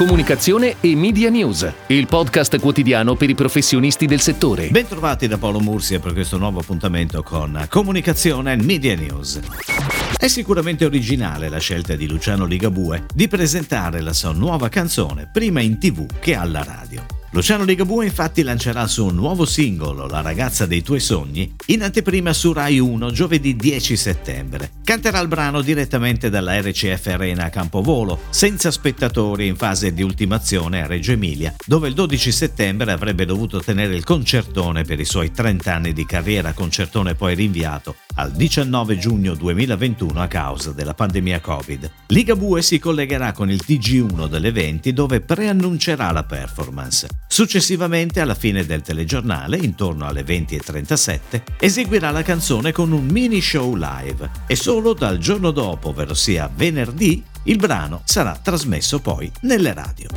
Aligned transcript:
Comunicazione 0.00 0.76
e 0.80 0.96
Media 0.96 1.28
News, 1.28 1.70
il 1.88 2.06
podcast 2.06 2.58
quotidiano 2.58 3.16
per 3.16 3.28
i 3.28 3.34
professionisti 3.34 4.06
del 4.06 4.20
settore. 4.20 4.68
Bentrovati 4.70 5.28
da 5.28 5.36
Paolo 5.36 5.60
Mursia 5.60 6.00
per 6.00 6.14
questo 6.14 6.38
nuovo 6.38 6.60
appuntamento 6.60 7.22
con 7.22 7.66
Comunicazione 7.68 8.54
e 8.54 8.56
Media 8.56 8.96
News. 8.96 9.40
È 10.16 10.26
sicuramente 10.26 10.86
originale 10.86 11.50
la 11.50 11.58
scelta 11.58 11.96
di 11.96 12.08
Luciano 12.08 12.46
Ligabue 12.46 13.04
di 13.14 13.28
presentare 13.28 14.00
la 14.00 14.14
sua 14.14 14.32
nuova 14.32 14.70
canzone 14.70 15.28
prima 15.30 15.60
in 15.60 15.78
tv 15.78 16.06
che 16.18 16.34
alla 16.34 16.64
radio. 16.64 17.19
Luciano 17.32 17.62
Ligabue 17.62 18.06
infatti 18.06 18.42
lancerà 18.42 18.82
il 18.82 18.88
suo 18.88 19.12
nuovo 19.12 19.44
singolo 19.44 20.08
La 20.08 20.20
ragazza 20.20 20.66
dei 20.66 20.82
tuoi 20.82 20.98
sogni 20.98 21.54
in 21.66 21.84
anteprima 21.84 22.32
su 22.32 22.52
Rai 22.52 22.80
1 22.80 23.12
giovedì 23.12 23.54
10 23.54 23.96
settembre. 23.96 24.72
Canterà 24.82 25.20
il 25.20 25.28
brano 25.28 25.62
direttamente 25.62 26.28
dalla 26.28 26.60
RCF 26.60 27.06
Arena 27.06 27.44
a 27.44 27.50
Campovolo, 27.50 28.22
senza 28.30 28.72
spettatori 28.72 29.46
in 29.46 29.54
fase 29.54 29.94
di 29.94 30.02
ultimazione 30.02 30.82
a 30.82 30.88
Reggio 30.88 31.12
Emilia, 31.12 31.54
dove 31.64 31.86
il 31.86 31.94
12 31.94 32.32
settembre 32.32 32.90
avrebbe 32.90 33.24
dovuto 33.24 33.60
tenere 33.60 33.94
il 33.94 34.02
concertone 34.02 34.82
per 34.82 34.98
i 34.98 35.04
suoi 35.04 35.30
30 35.30 35.72
anni 35.72 35.92
di 35.92 36.04
carriera, 36.04 36.52
concertone 36.52 37.14
poi 37.14 37.36
rinviato 37.36 37.94
al 38.20 38.32
19 38.32 38.98
giugno 38.98 39.34
2021 39.34 40.20
a 40.20 40.26
causa 40.26 40.72
della 40.72 40.92
pandemia 40.92 41.40
Covid. 41.40 41.90
Ligabue 42.08 42.60
si 42.60 42.78
collegherà 42.78 43.32
con 43.32 43.50
il 43.50 43.62
TG1 43.66 44.28
dell'eventi 44.28 44.92
dove 44.92 45.22
preannuncerà 45.22 46.12
la 46.12 46.24
performance. 46.24 47.08
Successivamente, 47.26 48.20
alla 48.20 48.34
fine 48.34 48.66
del 48.66 48.82
telegiornale, 48.82 49.56
intorno 49.56 50.06
alle 50.06 50.22
20.37, 50.22 51.42
eseguirà 51.58 52.10
la 52.10 52.22
canzone 52.22 52.72
con 52.72 52.92
un 52.92 53.06
mini 53.06 53.40
show 53.40 53.74
live 53.74 54.30
e 54.46 54.54
solo 54.54 54.92
dal 54.92 55.16
giorno 55.16 55.50
dopo, 55.50 55.88
ovvero 55.88 56.14
venerdì, 56.54 57.24
il 57.44 57.56
brano 57.56 58.02
sarà 58.04 58.38
trasmesso 58.40 59.00
poi 59.00 59.32
nelle 59.42 59.72
radio. 59.72 60.08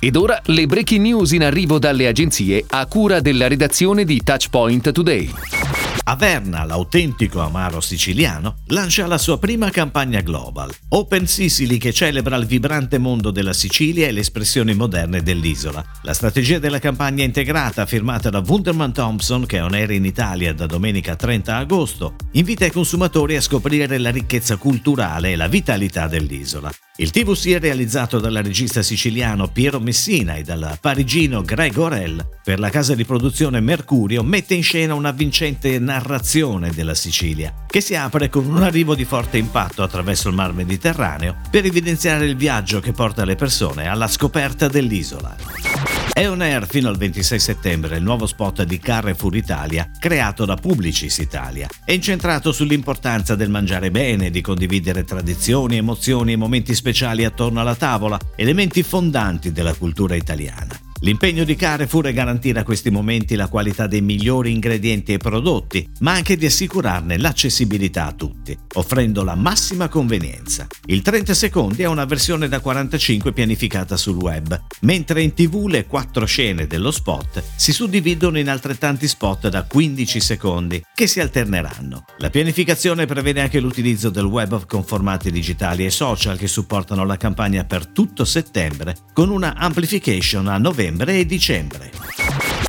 Ed 0.00 0.16
ora 0.16 0.40
le 0.46 0.66
breaking 0.66 1.02
news 1.02 1.30
in 1.30 1.44
arrivo 1.44 1.78
dalle 1.78 2.08
agenzie 2.08 2.64
a 2.66 2.86
cura 2.86 3.20
della 3.20 3.46
redazione 3.46 4.04
di 4.04 4.20
Touchpoint 4.24 4.90
Today. 4.90 5.79
Averna, 6.04 6.64
l'autentico 6.64 7.40
amaro 7.40 7.80
siciliano, 7.80 8.56
lancia 8.68 9.06
la 9.06 9.18
sua 9.18 9.38
prima 9.38 9.70
campagna 9.70 10.20
global. 10.20 10.74
Open 10.90 11.26
Sicily 11.26 11.78
che 11.78 11.92
celebra 11.92 12.36
il 12.36 12.46
vibrante 12.46 12.98
mondo 12.98 13.30
della 13.30 13.52
Sicilia 13.52 14.06
e 14.06 14.12
le 14.12 14.20
espressioni 14.20 14.74
moderne 14.74 15.22
dell'isola. 15.22 15.84
La 16.02 16.14
strategia 16.14 16.58
della 16.58 16.78
campagna 16.78 17.22
integrata, 17.22 17.86
firmata 17.86 18.30
da 18.30 18.42
Wunderman 18.44 18.92
Thompson, 18.92 19.46
che 19.46 19.58
è 19.58 19.62
on 19.62 19.74
air 19.74 19.90
in 19.90 20.04
Italia 20.04 20.52
da 20.52 20.66
domenica 20.66 21.14
30 21.14 21.56
agosto, 21.56 22.16
invita 22.32 22.64
i 22.64 22.72
consumatori 22.72 23.36
a 23.36 23.40
scoprire 23.40 23.98
la 23.98 24.10
ricchezza 24.10 24.56
culturale 24.56 25.32
e 25.32 25.36
la 25.36 25.48
vitalità 25.48 26.08
dell'isola. 26.08 26.70
Il 27.00 27.12
TVC 27.12 27.52
è 27.52 27.58
realizzato 27.58 28.18
dal 28.18 28.42
regista 28.42 28.82
siciliano 28.82 29.48
Piero 29.48 29.80
Messina 29.80 30.34
e 30.34 30.42
dal 30.42 30.76
parigino 30.78 31.40
Greg 31.40 31.74
Orell. 31.78 32.22
Per 32.44 32.58
la 32.58 32.68
casa 32.68 32.94
di 32.94 33.06
produzione 33.06 33.60
Mercurio 33.60 34.22
mette 34.22 34.52
in 34.52 34.62
scena 34.62 34.92
una 34.92 35.10
vincente 35.10 35.78
narrazione 35.78 36.72
della 36.72 36.94
Sicilia, 36.94 37.64
che 37.66 37.80
si 37.80 37.94
apre 37.94 38.28
con 38.28 38.44
un 38.44 38.62
arrivo 38.62 38.94
di 38.94 39.06
forte 39.06 39.38
impatto 39.38 39.82
attraverso 39.82 40.28
il 40.28 40.34
mar 40.34 40.52
Mediterraneo 40.52 41.36
per 41.50 41.64
evidenziare 41.64 42.26
il 42.26 42.36
viaggio 42.36 42.80
che 42.80 42.92
porta 42.92 43.24
le 43.24 43.34
persone 43.34 43.88
alla 43.88 44.06
scoperta 44.06 44.68
dell'isola. 44.68 45.99
È 46.20 46.28
on 46.28 46.42
air 46.42 46.66
fino 46.66 46.90
al 46.90 46.98
26 46.98 47.38
settembre 47.38 47.96
il 47.96 48.02
nuovo 48.02 48.26
spot 48.26 48.64
di 48.64 48.78
Carrefour 48.78 49.34
Italia 49.36 49.90
creato 49.98 50.44
da 50.44 50.54
Publicis 50.54 51.16
Italia. 51.16 51.66
È 51.82 51.92
incentrato 51.92 52.52
sull'importanza 52.52 53.34
del 53.34 53.48
mangiare 53.48 53.90
bene, 53.90 54.28
di 54.28 54.42
condividere 54.42 55.04
tradizioni, 55.04 55.78
emozioni 55.78 56.32
e 56.32 56.36
momenti 56.36 56.74
speciali 56.74 57.24
attorno 57.24 57.60
alla 57.60 57.74
tavola, 57.74 58.18
elementi 58.36 58.82
fondanti 58.82 59.50
della 59.50 59.72
cultura 59.72 60.14
italiana. 60.14 60.89
L'impegno 61.02 61.44
di 61.44 61.56
Carrefour 61.56 62.08
è 62.08 62.12
garantire 62.12 62.60
a 62.60 62.62
questi 62.62 62.90
momenti 62.90 63.34
la 63.34 63.48
qualità 63.48 63.86
dei 63.86 64.02
migliori 64.02 64.52
ingredienti 64.52 65.14
e 65.14 65.16
prodotti, 65.16 65.88
ma 66.00 66.12
anche 66.12 66.36
di 66.36 66.44
assicurarne 66.44 67.16
l'accessibilità 67.16 68.04
a 68.04 68.12
tutti, 68.12 68.54
offrendo 68.74 69.24
la 69.24 69.34
massima 69.34 69.88
convenienza. 69.88 70.66
Il 70.84 71.00
30 71.00 71.32
secondi 71.32 71.84
è 71.84 71.86
una 71.86 72.04
versione 72.04 72.48
da 72.48 72.60
45 72.60 73.32
pianificata 73.32 73.96
sul 73.96 74.16
web, 74.16 74.60
mentre 74.80 75.22
in 75.22 75.32
tv 75.32 75.68
le 75.68 75.86
quattro 75.86 76.26
scene 76.26 76.66
dello 76.66 76.90
spot 76.90 77.42
si 77.56 77.72
suddividono 77.72 78.38
in 78.38 78.50
altrettanti 78.50 79.08
spot 79.08 79.48
da 79.48 79.62
15 79.62 80.20
secondi 80.20 80.84
che 80.94 81.06
si 81.06 81.20
alterneranno. 81.20 82.04
La 82.18 82.28
pianificazione 82.28 83.06
prevede 83.06 83.40
anche 83.40 83.58
l'utilizzo 83.60 84.10
del 84.10 84.26
web 84.26 84.66
con 84.66 84.84
formati 84.84 85.30
digitali 85.30 85.86
e 85.86 85.90
social 85.90 86.36
che 86.36 86.46
supportano 86.46 87.06
la 87.06 87.16
campagna 87.16 87.64
per 87.64 87.86
tutto 87.86 88.26
settembre, 88.26 88.94
con 89.14 89.30
una 89.30 89.54
amplification 89.56 90.46
a 90.48 90.58
novembre 90.58 90.88
novembre 90.90 91.20
e 91.20 91.24
dicembre. 91.24 91.90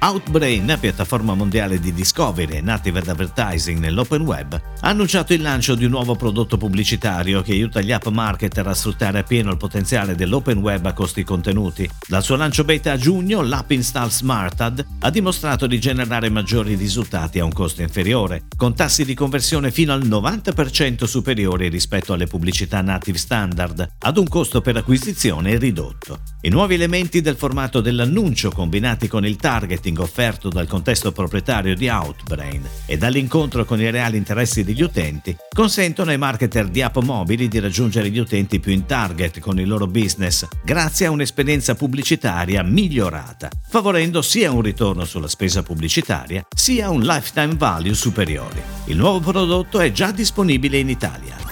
Outbrain, 0.03 0.77
piattaforma 0.79 1.35
mondiale 1.35 1.79
di 1.79 1.93
discovery 1.93 2.55
e 2.55 2.61
native 2.61 3.03
advertising 3.05 3.77
nell'open 3.77 4.21
web, 4.21 4.53
ha 4.53 4.89
annunciato 4.89 5.31
il 5.33 5.43
lancio 5.43 5.75
di 5.75 5.85
un 5.85 5.91
nuovo 5.91 6.15
prodotto 6.15 6.57
pubblicitario 6.57 7.43
che 7.43 7.51
aiuta 7.51 7.81
gli 7.81 7.91
app 7.91 8.07
marketer 8.07 8.65
a 8.65 8.73
sfruttare 8.73 9.19
appieno 9.19 9.51
il 9.51 9.57
potenziale 9.57 10.15
dell'open 10.15 10.57
web 10.57 10.83
a 10.87 10.93
costi 10.93 11.23
contenuti. 11.23 11.87
Dal 12.07 12.23
suo 12.23 12.35
lancio 12.35 12.63
beta 12.63 12.93
a 12.93 12.97
giugno, 12.97 13.43
l'app 13.43 13.69
Install 13.69 14.09
Smart 14.09 14.59
Ad 14.61 14.85
ha 15.01 15.09
dimostrato 15.11 15.67
di 15.67 15.79
generare 15.79 16.29
maggiori 16.29 16.73
risultati 16.73 17.37
a 17.37 17.45
un 17.45 17.51
costo 17.51 17.83
inferiore, 17.83 18.45
con 18.57 18.73
tassi 18.73 19.05
di 19.05 19.13
conversione 19.13 19.69
fino 19.69 19.93
al 19.93 20.01
90% 20.01 21.03
superiori 21.03 21.69
rispetto 21.69 22.13
alle 22.13 22.25
pubblicità 22.25 22.81
native 22.81 23.19
standard, 23.19 23.87
ad 23.99 24.17
un 24.17 24.27
costo 24.27 24.61
per 24.61 24.77
acquisizione 24.77 25.59
ridotto. 25.59 26.21
I 26.41 26.49
nuovi 26.49 26.73
elementi 26.73 27.21
del 27.21 27.35
formato 27.35 27.81
dell'annuncio 27.81 28.49
combinati 28.49 29.07
con 29.07 29.27
il 29.27 29.35
targeting 29.35 29.89
marketing 29.91 29.99
offerto 29.99 30.49
dal 30.49 30.67
contesto 30.67 31.11
proprietario 31.11 31.75
di 31.75 31.87
Outbrain 31.89 32.63
e 32.85 32.97
dall'incontro 32.97 33.65
con 33.65 33.79
i 33.79 33.89
reali 33.89 34.17
interessi 34.17 34.63
degli 34.63 34.81
utenti 34.81 35.35
consentono 35.53 36.11
ai 36.11 36.17
marketer 36.17 36.67
di 36.67 36.81
app 36.81 36.97
mobili 36.97 37.47
di 37.47 37.59
raggiungere 37.59 38.09
gli 38.09 38.17
utenti 38.17 38.59
più 38.59 38.71
in 38.71 38.85
target 38.85 39.39
con 39.39 39.59
il 39.59 39.67
loro 39.67 39.87
business 39.87 40.47
grazie 40.63 41.05
a 41.07 41.11
un'esperienza 41.11 41.75
pubblicitaria 41.75 42.63
migliorata, 42.63 43.49
favorendo 43.69 44.21
sia 44.21 44.51
un 44.51 44.61
ritorno 44.61 45.05
sulla 45.05 45.27
spesa 45.27 45.63
pubblicitaria 45.63 46.45
sia 46.55 46.89
un 46.89 47.01
lifetime 47.01 47.55
value 47.55 47.93
superiore. 47.93 48.63
Il 48.85 48.97
nuovo 48.97 49.19
prodotto 49.19 49.79
è 49.79 49.91
già 49.91 50.11
disponibile 50.11 50.77
in 50.77 50.89
Italia. 50.89 51.50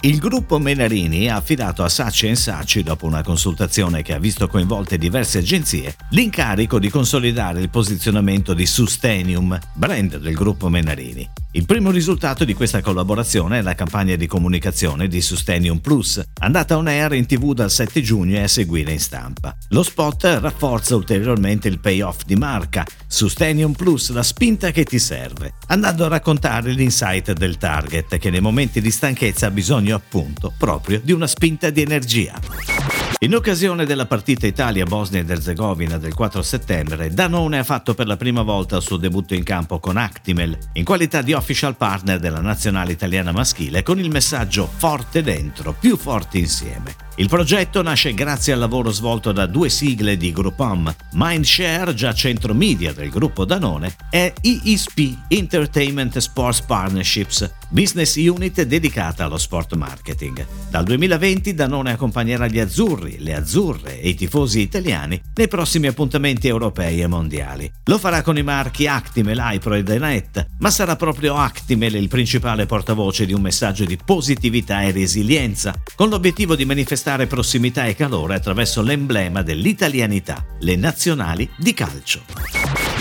Il 0.00 0.18
gruppo 0.18 0.58
Menarini 0.58 1.28
ha 1.28 1.36
affidato 1.36 1.82
a 1.82 1.88
Sacci 1.88 2.34
Sacci, 2.36 2.82
dopo 2.82 3.06
una 3.06 3.22
consultazione 3.22 4.02
che 4.02 4.14
ha 4.14 4.18
visto 4.18 4.46
coinvolte 4.46 4.98
diverse 4.98 5.38
agenzie, 5.38 5.96
l'incarico 6.10 6.78
di 6.78 6.90
consolidare 6.90 7.60
il 7.60 7.70
posizionamento 7.70 8.54
di 8.54 8.66
Sustenium, 8.66 9.58
brand 9.74 10.18
del 10.18 10.34
gruppo 10.34 10.68
Menarini. 10.68 11.28
Il 11.56 11.64
primo 11.64 11.90
risultato 11.90 12.44
di 12.44 12.52
questa 12.52 12.82
collaborazione 12.82 13.60
è 13.60 13.62
la 13.62 13.74
campagna 13.74 14.14
di 14.14 14.26
comunicazione 14.26 15.08
di 15.08 15.22
Sustenium 15.22 15.78
Plus, 15.78 16.22
andata 16.40 16.76
on 16.76 16.86
air 16.86 17.14
in 17.14 17.24
tv 17.24 17.54
dal 17.54 17.70
7 17.70 18.02
giugno 18.02 18.36
e 18.36 18.42
a 18.42 18.46
seguire 18.46 18.92
in 18.92 19.00
stampa. 19.00 19.56
Lo 19.70 19.82
spot 19.82 20.24
rafforza 20.38 20.94
ulteriormente 20.94 21.68
il 21.68 21.80
payoff 21.80 22.24
di 22.26 22.36
marca, 22.36 22.84
Sustenium 23.06 23.72
Plus, 23.72 24.10
la 24.10 24.22
spinta 24.22 24.70
che 24.70 24.84
ti 24.84 24.98
serve, 24.98 25.54
andando 25.68 26.04
a 26.04 26.08
raccontare 26.08 26.72
l'insight 26.72 27.32
del 27.32 27.56
target 27.56 28.18
che 28.18 28.28
nei 28.28 28.40
momenti 28.42 28.82
di 28.82 28.90
stanchezza 28.90 29.46
ha 29.46 29.50
bisogno 29.50 29.96
appunto 29.96 30.52
proprio 30.58 31.00
di 31.02 31.12
una 31.12 31.26
spinta 31.26 31.70
di 31.70 31.80
energia. 31.80 32.75
In 33.20 33.34
occasione 33.34 33.86
della 33.86 34.06
partita 34.06 34.46
Italia-Bosnia 34.46 35.20
ed 35.20 35.30
Erzegovina 35.30 35.96
del 35.96 36.14
4 36.14 36.42
settembre, 36.42 37.12
Danone 37.12 37.58
ha 37.58 37.64
fatto 37.64 37.94
per 37.94 38.06
la 38.06 38.16
prima 38.16 38.42
volta 38.42 38.76
il 38.76 38.82
suo 38.82 38.98
debutto 38.98 39.34
in 39.34 39.42
campo 39.42 39.78
con 39.80 39.96
Actimel, 39.96 40.56
in 40.74 40.84
qualità 40.84 41.22
di 41.22 41.32
official 41.32 41.76
partner 41.76 42.18
della 42.18 42.40
nazionale 42.40 42.92
italiana 42.92 43.32
maschile, 43.32 43.82
con 43.82 43.98
il 43.98 44.10
messaggio 44.10 44.68
Forte 44.76 45.22
dentro, 45.22 45.74
più 45.78 45.96
forti 45.96 46.38
insieme. 46.40 46.94
Il 47.18 47.28
progetto 47.28 47.80
nasce 47.80 48.12
grazie 48.12 48.52
al 48.52 48.58
lavoro 48.58 48.90
svolto 48.90 49.32
da 49.32 49.46
due 49.46 49.70
sigle 49.70 50.18
di 50.18 50.32
Groupon, 50.32 50.94
Mindshare, 51.12 51.94
già 51.94 52.12
centro 52.12 52.52
media 52.52 52.92
del 52.92 53.08
gruppo 53.08 53.46
Danone, 53.46 53.96
e 54.10 54.34
ISP, 54.42 55.16
Entertainment 55.28 56.18
Sports 56.18 56.60
Partnerships, 56.60 57.50
business 57.70 58.16
unit 58.16 58.62
dedicata 58.62 59.24
allo 59.24 59.38
sport 59.38 59.74
marketing. 59.76 60.46
Dal 60.68 60.84
2020 60.84 61.54
Danone 61.54 61.92
accompagnerà 61.92 62.48
gli 62.48 62.58
azzurri, 62.58 62.95
le 62.96 63.34
azzurre 63.34 64.00
e 64.00 64.08
i 64.08 64.14
tifosi 64.14 64.60
italiani 64.60 65.20
nei 65.34 65.48
prossimi 65.48 65.86
appuntamenti 65.86 66.48
europei 66.48 67.00
e 67.00 67.06
mondiali. 67.06 67.70
Lo 67.84 67.98
farà 67.98 68.22
con 68.22 68.38
i 68.38 68.42
marchi 68.42 68.86
Actimel, 68.86 69.38
Hypro 69.38 69.74
e 69.74 69.82
Denet, 69.82 70.46
ma 70.58 70.70
sarà 70.70 70.96
proprio 70.96 71.34
Actimel 71.34 71.94
il 71.96 72.08
principale 72.08 72.66
portavoce 72.66 73.26
di 73.26 73.32
un 73.32 73.42
messaggio 73.42 73.84
di 73.84 73.98
positività 74.02 74.82
e 74.82 74.92
resilienza, 74.92 75.74
con 75.94 76.08
l'obiettivo 76.08 76.56
di 76.56 76.64
manifestare 76.64 77.26
prossimità 77.26 77.84
e 77.84 77.94
calore 77.94 78.34
attraverso 78.34 78.82
l'emblema 78.82 79.42
dell'italianità, 79.42 80.44
le 80.60 80.76
nazionali 80.76 81.48
di 81.56 81.74
calcio. 81.74 82.85